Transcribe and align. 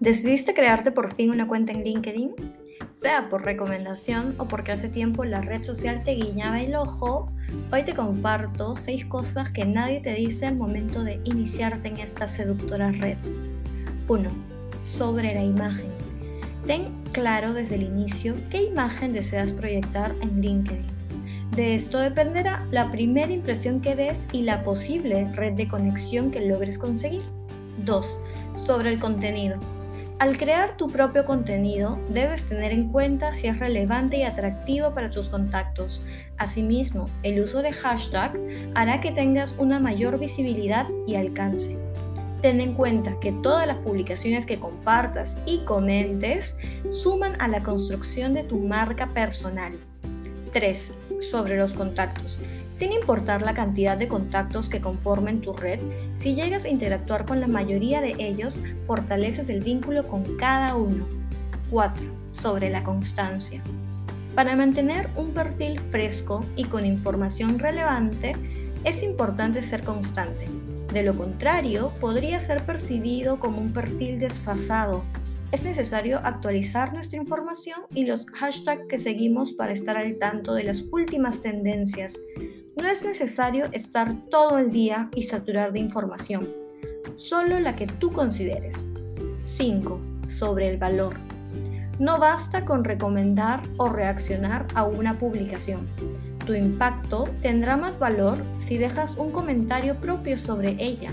¿Decidiste 0.00 0.54
crearte 0.54 0.92
por 0.92 1.12
fin 1.12 1.32
una 1.32 1.48
cuenta 1.48 1.72
en 1.72 1.82
LinkedIn? 1.82 2.30
Sea 2.92 3.28
por 3.28 3.44
recomendación 3.44 4.36
o 4.38 4.46
porque 4.46 4.70
hace 4.70 4.88
tiempo 4.88 5.24
la 5.24 5.40
red 5.40 5.64
social 5.64 6.04
te 6.04 6.12
guiñaba 6.12 6.60
el 6.60 6.76
ojo, 6.76 7.32
hoy 7.72 7.82
te 7.82 7.94
comparto 7.94 8.76
6 8.76 9.06
cosas 9.06 9.50
que 9.50 9.64
nadie 9.64 10.00
te 10.00 10.14
dice 10.14 10.46
al 10.46 10.56
momento 10.56 11.02
de 11.02 11.20
iniciarte 11.24 11.88
en 11.88 11.98
esta 11.98 12.28
seductora 12.28 12.92
red. 12.92 13.16
1. 14.06 14.30
Sobre 14.84 15.34
la 15.34 15.42
imagen. 15.42 15.88
Ten 16.64 16.84
claro 17.10 17.52
desde 17.52 17.74
el 17.74 17.82
inicio 17.82 18.36
qué 18.50 18.62
imagen 18.62 19.12
deseas 19.12 19.52
proyectar 19.52 20.14
en 20.20 20.40
LinkedIn. 20.40 20.86
De 21.56 21.74
esto 21.74 21.98
dependerá 21.98 22.64
la 22.70 22.92
primera 22.92 23.32
impresión 23.32 23.80
que 23.80 23.96
des 23.96 24.28
y 24.30 24.42
la 24.42 24.62
posible 24.62 25.28
red 25.34 25.54
de 25.54 25.66
conexión 25.66 26.30
que 26.30 26.46
logres 26.46 26.78
conseguir. 26.78 27.22
2. 27.84 28.20
Sobre 28.54 28.90
el 28.90 29.00
contenido. 29.00 29.58
Al 30.18 30.36
crear 30.36 30.76
tu 30.76 30.88
propio 30.88 31.24
contenido, 31.24 31.96
debes 32.08 32.44
tener 32.44 32.72
en 32.72 32.88
cuenta 32.88 33.36
si 33.36 33.46
es 33.46 33.60
relevante 33.60 34.16
y 34.16 34.24
atractivo 34.24 34.92
para 34.92 35.12
tus 35.12 35.28
contactos. 35.28 36.02
Asimismo, 36.38 37.08
el 37.22 37.38
uso 37.38 37.62
de 37.62 37.70
hashtag 37.70 38.32
hará 38.74 39.00
que 39.00 39.12
tengas 39.12 39.54
una 39.58 39.78
mayor 39.78 40.18
visibilidad 40.18 40.88
y 41.06 41.14
alcance. 41.14 41.78
Ten 42.42 42.60
en 42.60 42.74
cuenta 42.74 43.20
que 43.20 43.30
todas 43.30 43.68
las 43.68 43.76
publicaciones 43.76 44.44
que 44.44 44.58
compartas 44.58 45.38
y 45.46 45.58
comentes 45.60 46.56
suman 46.90 47.40
a 47.40 47.46
la 47.46 47.62
construcción 47.62 48.34
de 48.34 48.42
tu 48.42 48.58
marca 48.58 49.06
personal. 49.14 49.78
3. 50.52 50.94
Sobre 51.30 51.56
los 51.56 51.72
contactos. 51.72 52.38
Sin 52.70 52.92
importar 52.92 53.42
la 53.42 53.54
cantidad 53.54 53.96
de 53.96 54.08
contactos 54.08 54.68
que 54.68 54.80
conformen 54.80 55.40
tu 55.40 55.52
red, 55.52 55.80
si 56.16 56.34
llegas 56.34 56.64
a 56.64 56.68
interactuar 56.68 57.24
con 57.26 57.40
la 57.40 57.46
mayoría 57.48 58.00
de 58.00 58.14
ellos, 58.18 58.54
fortaleces 58.86 59.48
el 59.48 59.60
vínculo 59.60 60.06
con 60.06 60.36
cada 60.36 60.76
uno. 60.76 61.06
4. 61.70 62.02
Sobre 62.32 62.70
la 62.70 62.82
constancia. 62.84 63.62
Para 64.34 64.54
mantener 64.54 65.08
un 65.16 65.32
perfil 65.32 65.80
fresco 65.90 66.44
y 66.54 66.64
con 66.64 66.86
información 66.86 67.58
relevante, 67.58 68.36
es 68.84 69.02
importante 69.02 69.62
ser 69.62 69.82
constante. 69.82 70.48
De 70.92 71.02
lo 71.02 71.16
contrario, 71.16 71.92
podría 72.00 72.40
ser 72.40 72.62
percibido 72.62 73.40
como 73.40 73.60
un 73.60 73.72
perfil 73.72 74.18
desfasado 74.18 75.02
es 75.50 75.64
necesario 75.64 76.18
actualizar 76.18 76.92
nuestra 76.92 77.18
información 77.18 77.80
y 77.94 78.04
los 78.04 78.26
hashtags 78.26 78.86
que 78.86 78.98
seguimos 78.98 79.52
para 79.52 79.72
estar 79.72 79.96
al 79.96 80.16
tanto 80.18 80.54
de 80.54 80.64
las 80.64 80.84
últimas 80.92 81.40
tendencias. 81.40 82.18
No 82.76 82.86
es 82.86 83.02
necesario 83.02 83.66
estar 83.72 84.14
todo 84.30 84.58
el 84.58 84.70
día 84.70 85.08
y 85.14 85.22
saturar 85.22 85.72
de 85.72 85.80
información, 85.80 86.48
solo 87.16 87.58
la 87.60 87.76
que 87.76 87.86
tú 87.86 88.12
consideres. 88.12 88.90
5. 89.42 90.00
Sobre 90.26 90.68
el 90.68 90.76
valor. 90.76 91.14
No 91.98 92.18
basta 92.18 92.64
con 92.64 92.84
recomendar 92.84 93.62
o 93.78 93.88
reaccionar 93.88 94.66
a 94.74 94.84
una 94.84 95.18
publicación. 95.18 95.88
Tu 96.44 96.54
impacto 96.54 97.24
tendrá 97.42 97.76
más 97.76 97.98
valor 97.98 98.36
si 98.58 98.76
dejas 98.76 99.16
un 99.16 99.32
comentario 99.32 99.96
propio 99.96 100.38
sobre 100.38 100.76
ella. 100.78 101.10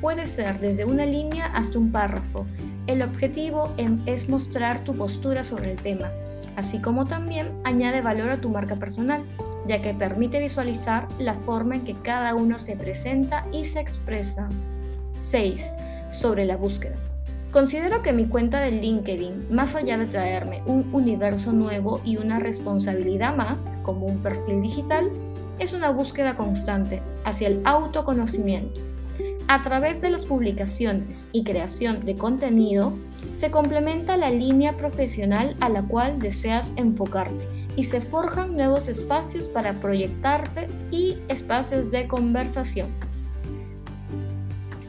Puede 0.00 0.26
ser 0.26 0.60
desde 0.60 0.84
una 0.84 1.04
línea 1.04 1.46
hasta 1.46 1.78
un 1.78 1.90
párrafo 1.90 2.46
el 2.88 3.02
objetivo 3.02 3.70
es 4.06 4.28
mostrar 4.30 4.82
tu 4.82 4.96
postura 4.96 5.44
sobre 5.44 5.72
el 5.72 5.80
tema, 5.80 6.10
así 6.56 6.80
como 6.80 7.04
también 7.04 7.52
añade 7.62 8.00
valor 8.00 8.30
a 8.30 8.40
tu 8.40 8.48
marca 8.48 8.76
personal, 8.76 9.22
ya 9.66 9.82
que 9.82 9.92
permite 9.92 10.40
visualizar 10.40 11.06
la 11.18 11.34
forma 11.34 11.76
en 11.76 11.84
que 11.84 11.94
cada 11.94 12.34
uno 12.34 12.58
se 12.58 12.76
presenta 12.76 13.44
y 13.52 13.66
se 13.66 13.80
expresa. 13.80 14.48
6. 15.18 15.70
Sobre 16.12 16.46
la 16.46 16.56
búsqueda. 16.56 16.96
Considero 17.52 18.02
que 18.02 18.14
mi 18.14 18.26
cuenta 18.26 18.60
de 18.60 18.70
LinkedIn, 18.70 19.54
más 19.54 19.74
allá 19.74 19.98
de 19.98 20.06
traerme 20.06 20.62
un 20.64 20.88
universo 20.92 21.52
nuevo 21.52 22.00
y 22.04 22.16
una 22.16 22.38
responsabilidad 22.38 23.36
más, 23.36 23.70
como 23.82 24.06
un 24.06 24.22
perfil 24.22 24.62
digital, 24.62 25.10
es 25.58 25.74
una 25.74 25.90
búsqueda 25.90 26.36
constante 26.36 27.02
hacia 27.24 27.48
el 27.48 27.60
autoconocimiento 27.64 28.87
a 29.48 29.62
través 29.62 30.02
de 30.02 30.10
las 30.10 30.26
publicaciones 30.26 31.26
y 31.32 31.42
creación 31.42 32.04
de 32.04 32.14
contenido, 32.16 32.92
se 33.34 33.50
complementa 33.50 34.18
la 34.18 34.30
línea 34.30 34.76
profesional 34.76 35.56
a 35.60 35.70
la 35.70 35.82
cual 35.82 36.18
deseas 36.18 36.72
enfocarte 36.76 37.46
y 37.74 37.84
se 37.84 38.02
forjan 38.02 38.56
nuevos 38.56 38.88
espacios 38.88 39.46
para 39.46 39.80
proyectarte 39.80 40.68
y 40.90 41.16
espacios 41.28 41.90
de 41.90 42.06
conversación. 42.06 42.88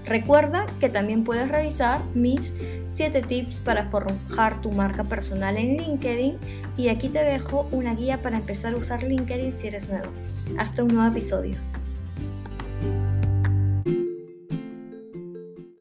Recuerda 0.06 0.66
que 0.82 0.90
también 0.90 1.24
puedes 1.24 1.50
revisar 1.50 2.02
mis 2.14 2.56
7 2.96 3.22
tips 3.22 3.58
para 3.60 3.90
forjar 3.90 4.60
tu 4.62 4.72
marca 4.72 5.06
personal 5.06 5.56
en 5.56 5.78
LinkedIn 5.78 6.38
y 6.76 6.90
aquí 6.90 7.08
te 7.08 7.24
dejo 7.24 7.70
una 7.72 7.96
guía 7.96 8.22
para 8.22 8.38
empezar 8.38 8.74
a 8.74 8.78
usar 8.78 9.04
LinkedIn 9.04 9.58
si 9.58 9.68
eres 9.68 9.88
nuevo. 9.88 10.08
Hasta 10.58 10.84
un 10.84 10.96
nuevo 10.96 11.10
episodio. 11.10 11.56